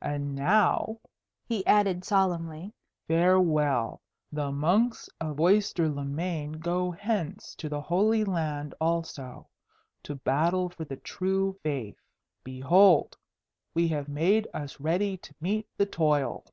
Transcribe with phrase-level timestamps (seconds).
[0.00, 1.00] "And now,"
[1.44, 2.72] he added solemnly,
[3.08, 4.00] "farewell.
[4.32, 9.48] The monks of Oyster le Main go hence to the Holy Land also,
[10.04, 12.00] to battle for the true Faith.
[12.42, 13.18] Behold!
[13.74, 16.46] we have made us ready to meet the toil."